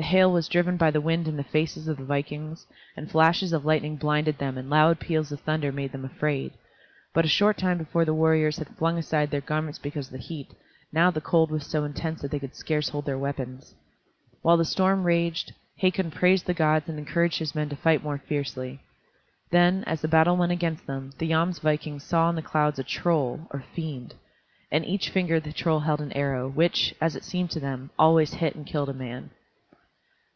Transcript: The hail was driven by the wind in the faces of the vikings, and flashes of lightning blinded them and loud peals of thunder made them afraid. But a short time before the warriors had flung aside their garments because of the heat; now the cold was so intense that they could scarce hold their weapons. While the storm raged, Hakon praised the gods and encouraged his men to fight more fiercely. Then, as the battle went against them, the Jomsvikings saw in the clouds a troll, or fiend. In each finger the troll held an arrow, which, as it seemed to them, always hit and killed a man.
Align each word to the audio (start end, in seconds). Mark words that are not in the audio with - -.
The 0.00 0.04
hail 0.04 0.30
was 0.30 0.46
driven 0.46 0.76
by 0.76 0.92
the 0.92 1.00
wind 1.00 1.26
in 1.26 1.36
the 1.36 1.42
faces 1.42 1.88
of 1.88 1.96
the 1.96 2.04
vikings, 2.04 2.68
and 2.96 3.10
flashes 3.10 3.52
of 3.52 3.64
lightning 3.64 3.96
blinded 3.96 4.38
them 4.38 4.56
and 4.56 4.70
loud 4.70 5.00
peals 5.00 5.32
of 5.32 5.40
thunder 5.40 5.72
made 5.72 5.90
them 5.90 6.04
afraid. 6.04 6.52
But 7.12 7.24
a 7.24 7.28
short 7.28 7.58
time 7.58 7.78
before 7.78 8.04
the 8.04 8.14
warriors 8.14 8.58
had 8.58 8.68
flung 8.76 8.96
aside 8.96 9.32
their 9.32 9.40
garments 9.40 9.76
because 9.80 10.06
of 10.06 10.12
the 10.12 10.18
heat; 10.18 10.54
now 10.92 11.10
the 11.10 11.20
cold 11.20 11.50
was 11.50 11.66
so 11.66 11.82
intense 11.82 12.22
that 12.22 12.30
they 12.30 12.38
could 12.38 12.54
scarce 12.54 12.90
hold 12.90 13.06
their 13.06 13.18
weapons. 13.18 13.74
While 14.40 14.56
the 14.56 14.64
storm 14.64 15.02
raged, 15.02 15.52
Hakon 15.78 16.12
praised 16.12 16.46
the 16.46 16.54
gods 16.54 16.88
and 16.88 16.96
encouraged 16.96 17.40
his 17.40 17.56
men 17.56 17.68
to 17.70 17.74
fight 17.74 18.04
more 18.04 18.18
fiercely. 18.18 18.78
Then, 19.50 19.82
as 19.82 20.00
the 20.00 20.06
battle 20.06 20.36
went 20.36 20.52
against 20.52 20.86
them, 20.86 21.10
the 21.18 21.28
Jomsvikings 21.28 22.04
saw 22.04 22.30
in 22.30 22.36
the 22.36 22.40
clouds 22.42 22.78
a 22.78 22.84
troll, 22.84 23.48
or 23.50 23.64
fiend. 23.74 24.14
In 24.70 24.84
each 24.84 25.08
finger 25.10 25.40
the 25.40 25.52
troll 25.52 25.80
held 25.80 26.00
an 26.00 26.12
arrow, 26.12 26.48
which, 26.48 26.94
as 27.00 27.16
it 27.16 27.24
seemed 27.24 27.50
to 27.50 27.58
them, 27.60 27.90
always 27.98 28.34
hit 28.34 28.54
and 28.54 28.64
killed 28.64 28.90
a 28.90 28.94
man. 28.94 29.30